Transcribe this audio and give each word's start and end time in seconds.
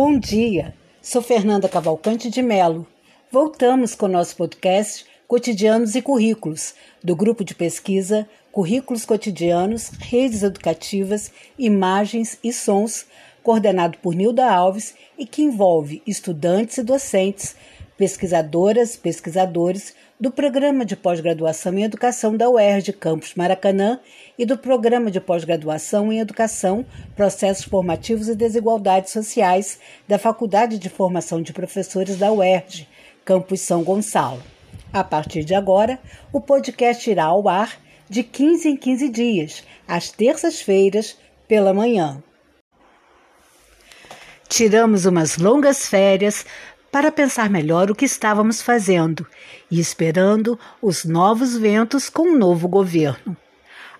Bom 0.00 0.16
dia, 0.16 0.76
sou 1.02 1.20
Fernanda 1.20 1.68
Cavalcante 1.68 2.30
de 2.30 2.40
Melo. 2.40 2.86
Voltamos 3.32 3.96
com 3.96 4.06
o 4.06 4.08
nosso 4.08 4.36
podcast 4.36 5.04
Cotidianos 5.26 5.96
e 5.96 6.00
Currículos, 6.00 6.72
do 7.02 7.16
grupo 7.16 7.42
de 7.42 7.52
pesquisa 7.52 8.24
Currículos 8.52 9.04
Cotidianos, 9.04 9.90
Redes 9.98 10.44
Educativas, 10.44 11.32
Imagens 11.58 12.38
e 12.44 12.52
Sons, 12.52 13.06
coordenado 13.42 13.98
por 13.98 14.14
Nilda 14.14 14.48
Alves 14.48 14.94
e 15.18 15.26
que 15.26 15.42
envolve 15.42 16.00
estudantes 16.06 16.78
e 16.78 16.84
docentes, 16.84 17.56
pesquisadoras, 17.96 18.96
pesquisadores 18.96 19.96
do 20.20 20.32
Programa 20.32 20.84
de 20.84 20.96
Pós-Graduação 20.96 21.78
em 21.78 21.84
Educação 21.84 22.36
da 22.36 22.50
UERJ 22.50 22.92
Campus 22.92 23.34
Maracanã 23.36 24.00
e 24.36 24.44
do 24.44 24.58
Programa 24.58 25.12
de 25.12 25.20
Pós-Graduação 25.20 26.12
em 26.12 26.18
Educação, 26.18 26.84
Processos 27.14 27.64
Formativos 27.64 28.28
e 28.28 28.34
Desigualdades 28.34 29.12
Sociais 29.12 29.78
da 30.08 30.18
Faculdade 30.18 30.76
de 30.76 30.88
Formação 30.88 31.40
de 31.40 31.52
Professores 31.52 32.16
da 32.16 32.32
UERJ, 32.32 32.88
Campus 33.24 33.60
São 33.60 33.84
Gonçalo. 33.84 34.42
A 34.92 35.04
partir 35.04 35.44
de 35.44 35.54
agora, 35.54 36.00
o 36.32 36.40
podcast 36.40 37.08
irá 37.08 37.26
ao 37.26 37.48
ar 37.48 37.78
de 38.08 38.24
15 38.24 38.70
em 38.70 38.76
15 38.76 39.08
dias, 39.10 39.64
às 39.86 40.10
terças-feiras, 40.10 41.16
pela 41.46 41.72
manhã. 41.72 42.22
Tiramos 44.48 45.04
umas 45.04 45.36
longas 45.36 45.86
férias 45.86 46.44
para 46.90 47.12
pensar 47.12 47.50
melhor 47.50 47.90
o 47.90 47.94
que 47.94 48.04
estávamos 48.04 48.62
fazendo 48.62 49.26
e 49.70 49.78
esperando 49.78 50.58
os 50.80 51.04
novos 51.04 51.56
ventos 51.56 52.08
com 52.08 52.22
o 52.22 52.32
um 52.32 52.38
novo 52.38 52.66
governo. 52.68 53.36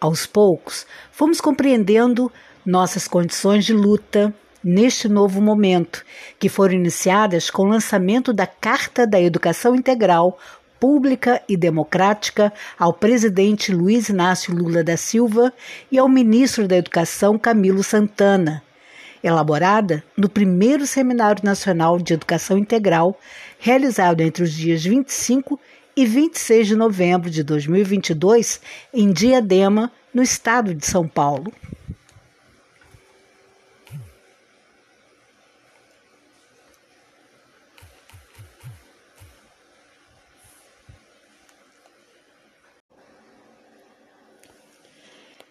Aos 0.00 0.26
poucos, 0.26 0.86
fomos 1.10 1.40
compreendendo 1.40 2.30
nossas 2.66 3.06
condições 3.06 3.64
de 3.64 3.72
luta 3.72 4.34
neste 4.62 5.08
novo 5.08 5.40
momento, 5.40 6.04
que 6.38 6.48
foram 6.48 6.74
iniciadas 6.74 7.50
com 7.50 7.62
o 7.62 7.68
lançamento 7.68 8.32
da 8.32 8.46
Carta 8.46 9.06
da 9.06 9.20
Educação 9.20 9.74
Integral 9.74 10.38
pública 10.78 11.40
e 11.48 11.56
democrática 11.56 12.52
ao 12.76 12.92
presidente 12.92 13.72
Luiz 13.72 14.08
Inácio 14.08 14.52
Lula 14.52 14.82
da 14.82 14.96
Silva 14.96 15.52
e 15.92 15.96
ao 15.96 16.08
ministro 16.08 16.66
da 16.66 16.76
Educação 16.76 17.38
Camilo 17.38 17.84
Santana 17.84 18.60
elaborada 19.22 20.02
no 20.16 20.28
primeiro 20.28 20.86
Seminário 20.86 21.44
Nacional 21.44 21.98
de 21.98 22.14
Educação 22.14 22.58
Integral, 22.58 23.18
realizado 23.58 24.20
entre 24.20 24.42
os 24.42 24.52
dias 24.52 24.82
25 24.82 25.58
e 25.96 26.06
26 26.06 26.68
de 26.68 26.76
novembro 26.76 27.30
de 27.30 27.42
2022, 27.42 28.60
em 28.92 29.12
Diadema, 29.12 29.92
no 30.12 30.22
estado 30.22 30.74
de 30.74 30.86
São 30.86 31.06
Paulo. 31.06 31.52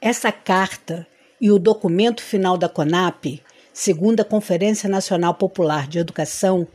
Essa 0.00 0.32
carta 0.32 1.06
e 1.40 1.50
o 1.50 1.58
documento 1.58 2.22
final 2.22 2.56
da 2.56 2.68
CONAP 2.68 3.42
segundo 3.78 4.18
a 4.18 4.24
Conferência 4.24 4.88
Nacional 4.88 5.34
Popular 5.34 5.86
de 5.86 6.00
Educação, 6.00 6.66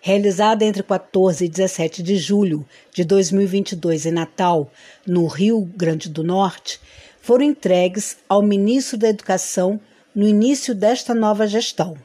realizada 0.00 0.64
entre 0.64 0.80
14 0.80 1.44
e 1.44 1.48
17 1.48 2.04
de 2.04 2.16
julho 2.16 2.64
de 2.94 3.02
2022 3.02 4.06
em 4.06 4.12
Natal, 4.12 4.70
no 5.04 5.26
Rio 5.26 5.62
Grande 5.76 6.08
do 6.08 6.22
Norte, 6.22 6.80
foram 7.20 7.42
entregues 7.42 8.16
ao 8.28 8.42
ministro 8.42 8.96
da 8.96 9.08
Educação 9.08 9.80
no 10.14 10.24
início 10.24 10.72
desta 10.72 11.12
nova 11.12 11.48
gestão. 11.48 11.96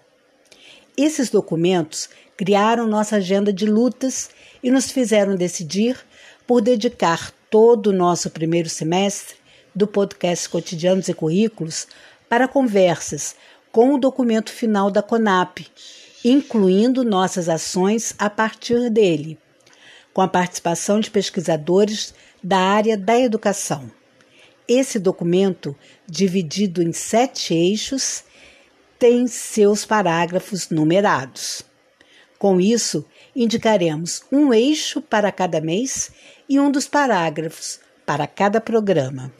Esses 0.98 1.30
documentos 1.30 2.10
criaram 2.36 2.88
nossa 2.88 3.18
agenda 3.18 3.54
de 3.54 3.68
lutas 3.68 4.32
e 4.64 4.72
nos 4.72 4.90
fizeram 4.90 5.36
decidir 5.36 6.00
por 6.48 6.62
dedicar 6.62 7.32
todo 7.48 7.92
o 7.92 7.94
nosso 7.94 8.32
primeiro 8.32 8.70
semestre 8.70 9.36
do 9.76 9.86
podcast 9.86 10.50
Cotidianos 10.50 11.10
e 11.10 11.14
Currículos 11.14 11.88
para 12.28 12.48
conversas 12.48 13.36
com 13.78 13.94
o 13.94 14.00
documento 14.00 14.52
final 14.52 14.90
da 14.90 15.04
CONAP, 15.04 15.68
incluindo 16.26 17.04
nossas 17.04 17.48
ações 17.48 18.16
a 18.18 18.28
partir 18.28 18.90
dele, 18.90 19.38
com 20.12 20.20
a 20.20 20.28
participação 20.28 21.00
de 21.00 21.12
pesquisadores 21.12 22.12
da 22.44 22.58
área 22.58 22.98
da 22.98 23.20
educação. 23.20 23.92
Esse 24.68 24.98
documento, 24.98 25.76
dividido 26.08 26.82
em 26.82 26.92
sete 26.92 27.54
eixos, 27.54 28.24
tem 28.98 29.28
seus 29.28 29.86
parágrafos 29.86 30.72
numerados. 30.72 31.62
Com 32.40 32.60
isso, 32.60 33.06
indicaremos 33.36 34.24
um 34.32 34.52
eixo 34.52 35.04
para 35.04 35.32
cada 35.32 35.62
mês 35.62 36.10
e 36.50 36.60
um 36.60 36.72
dos 36.72 36.88
parágrafos 36.88 37.80
para 38.08 38.26
cada 38.26 38.60
programa. 38.60 39.32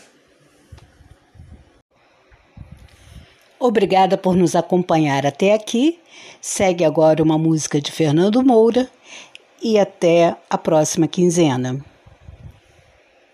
Obrigada 3.60 4.18
por 4.18 4.36
nos 4.36 4.56
acompanhar 4.56 5.26
até 5.26 5.54
aqui. 5.54 6.00
Segue 6.40 6.86
agora 6.86 7.24
uma 7.24 7.38
música 7.38 7.82
de 7.82 7.92
Fernando 7.92 8.44
Moura 8.44 8.88
e 9.62 9.80
até 9.80 10.36
a 10.50 10.58
próxima 10.58 11.08
quinzena. 11.08 11.84